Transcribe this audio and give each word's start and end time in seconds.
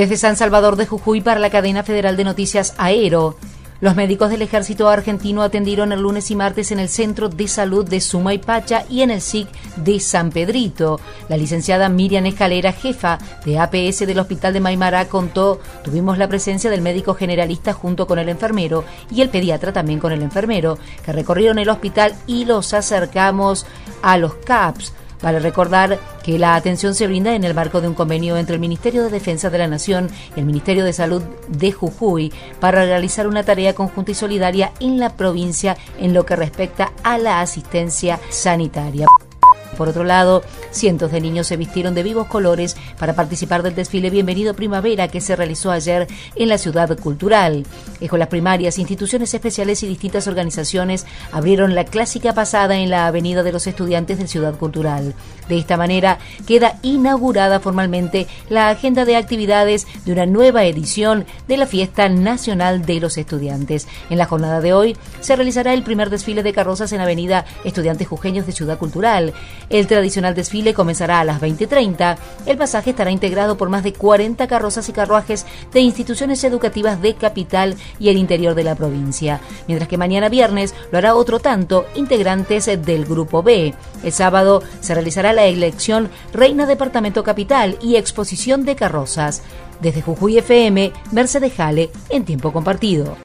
Desde 0.00 0.16
San 0.16 0.34
Salvador 0.34 0.76
de 0.76 0.86
Jujuy 0.86 1.20
para 1.20 1.40
la 1.40 1.50
cadena 1.50 1.82
federal 1.82 2.16
de 2.16 2.24
noticias 2.24 2.72
Aero. 2.78 3.36
Los 3.82 3.96
médicos 3.96 4.30
del 4.30 4.40
ejército 4.40 4.88
argentino 4.88 5.42
atendieron 5.42 5.92
el 5.92 6.00
lunes 6.00 6.30
y 6.30 6.36
martes 6.36 6.72
en 6.72 6.78
el 6.78 6.88
Centro 6.88 7.28
de 7.28 7.46
Salud 7.46 7.86
de 7.86 8.00
Sumaypacha 8.00 8.86
y 8.88 9.02
en 9.02 9.10
el 9.10 9.20
SIC 9.20 9.48
de 9.76 10.00
San 10.00 10.30
Pedrito. 10.30 10.98
La 11.28 11.36
licenciada 11.36 11.90
Miriam 11.90 12.24
Escalera, 12.24 12.72
jefa 12.72 13.18
de 13.44 13.58
APS 13.58 14.06
del 14.06 14.20
Hospital 14.20 14.54
de 14.54 14.60
Maimará, 14.60 15.06
contó, 15.06 15.60
tuvimos 15.84 16.16
la 16.16 16.28
presencia 16.28 16.70
del 16.70 16.80
médico 16.80 17.12
generalista 17.12 17.74
junto 17.74 18.06
con 18.06 18.18
el 18.18 18.30
enfermero 18.30 18.84
y 19.10 19.20
el 19.20 19.28
pediatra 19.28 19.74
también 19.74 20.00
con 20.00 20.12
el 20.12 20.22
enfermero, 20.22 20.78
que 21.04 21.12
recorrieron 21.12 21.58
el 21.58 21.68
hospital 21.68 22.14
y 22.26 22.46
los 22.46 22.72
acercamos 22.72 23.66
a 24.00 24.16
los 24.16 24.32
CAPS 24.32 24.94
Vale 25.22 25.38
recordar 25.38 25.98
que 26.22 26.38
la 26.38 26.54
atención 26.54 26.94
se 26.94 27.06
brinda 27.06 27.34
en 27.34 27.44
el 27.44 27.54
marco 27.54 27.80
de 27.80 27.88
un 27.88 27.94
convenio 27.94 28.36
entre 28.36 28.54
el 28.54 28.60
Ministerio 28.60 29.02
de 29.02 29.10
Defensa 29.10 29.50
de 29.50 29.58
la 29.58 29.66
Nación 29.66 30.10
y 30.34 30.40
el 30.40 30.46
Ministerio 30.46 30.84
de 30.84 30.92
Salud 30.92 31.22
de 31.48 31.72
Jujuy 31.72 32.32
para 32.58 32.84
realizar 32.84 33.26
una 33.26 33.42
tarea 33.42 33.74
conjunta 33.74 34.12
y 34.12 34.14
solidaria 34.14 34.72
en 34.80 34.98
la 34.98 35.16
provincia 35.16 35.76
en 35.98 36.14
lo 36.14 36.24
que 36.24 36.36
respecta 36.36 36.92
a 37.02 37.18
la 37.18 37.40
asistencia 37.40 38.18
sanitaria. 38.30 39.06
Por 39.80 39.88
otro 39.88 40.04
lado, 40.04 40.42
cientos 40.72 41.10
de 41.10 41.22
niños 41.22 41.46
se 41.46 41.56
vistieron 41.56 41.94
de 41.94 42.02
vivos 42.02 42.26
colores 42.26 42.76
para 42.98 43.14
participar 43.14 43.62
del 43.62 43.74
desfile 43.74 44.10
Bienvenido 44.10 44.52
Primavera 44.52 45.08
que 45.08 45.22
se 45.22 45.34
realizó 45.34 45.70
ayer 45.70 46.06
en 46.36 46.50
la 46.50 46.58
ciudad 46.58 46.98
cultural. 46.98 47.64
Escuelas 47.98 48.28
primarias, 48.28 48.78
instituciones 48.78 49.32
especiales 49.32 49.82
y 49.82 49.86
distintas 49.86 50.26
organizaciones 50.26 51.06
abrieron 51.32 51.74
la 51.74 51.86
clásica 51.86 52.34
pasada 52.34 52.76
en 52.76 52.90
la 52.90 53.06
Avenida 53.06 53.42
de 53.42 53.52
los 53.52 53.66
Estudiantes 53.66 54.18
de 54.18 54.28
Ciudad 54.28 54.54
Cultural. 54.54 55.14
De 55.48 55.56
esta 55.56 55.78
manera 55.78 56.18
queda 56.46 56.78
inaugurada 56.82 57.58
formalmente 57.58 58.26
la 58.50 58.68
agenda 58.68 59.06
de 59.06 59.16
actividades 59.16 59.86
de 60.04 60.12
una 60.12 60.26
nueva 60.26 60.64
edición 60.64 61.24
de 61.48 61.56
la 61.56 61.66
Fiesta 61.66 62.10
Nacional 62.10 62.84
de 62.84 63.00
los 63.00 63.16
Estudiantes. 63.16 63.88
En 64.10 64.18
la 64.18 64.26
jornada 64.26 64.60
de 64.60 64.74
hoy 64.74 64.96
se 65.20 65.36
realizará 65.36 65.72
el 65.72 65.82
primer 65.82 66.10
desfile 66.10 66.42
de 66.42 66.52
carrozas 66.52 66.92
en 66.92 67.00
Avenida 67.00 67.46
Estudiantes 67.64 68.06
Jujeños 68.06 68.46
de 68.46 68.52
Ciudad 68.52 68.76
Cultural. 68.76 69.32
El 69.70 69.86
tradicional 69.86 70.34
desfile 70.34 70.74
comenzará 70.74 71.20
a 71.20 71.24
las 71.24 71.40
20.30. 71.40 72.18
El 72.44 72.58
pasaje 72.58 72.90
estará 72.90 73.12
integrado 73.12 73.56
por 73.56 73.68
más 73.70 73.84
de 73.84 73.92
40 73.92 74.48
carrozas 74.48 74.88
y 74.88 74.92
carruajes 74.92 75.46
de 75.72 75.80
instituciones 75.80 76.42
educativas 76.42 77.00
de 77.00 77.14
capital 77.14 77.76
y 78.00 78.08
el 78.08 78.16
interior 78.16 78.56
de 78.56 78.64
la 78.64 78.74
provincia. 78.74 79.40
Mientras 79.68 79.88
que 79.88 79.96
mañana 79.96 80.28
viernes 80.28 80.74
lo 80.90 80.98
hará 80.98 81.14
otro 81.14 81.38
tanto 81.38 81.86
integrantes 81.94 82.66
del 82.66 83.04
Grupo 83.04 83.44
B. 83.44 83.72
El 84.02 84.12
sábado 84.12 84.62
se 84.80 84.92
realizará 84.94 85.32
la 85.32 85.44
elección 85.44 86.10
Reina 86.32 86.66
Departamento 86.66 87.22
Capital 87.22 87.78
y 87.80 87.94
exposición 87.94 88.64
de 88.64 88.74
carrozas. 88.74 89.42
Desde 89.80 90.02
Jujuy 90.02 90.38
FM, 90.38 90.92
Mercedes 91.12 91.54
Jale, 91.54 91.90
en 92.08 92.24
tiempo 92.24 92.52
compartido. 92.52 93.16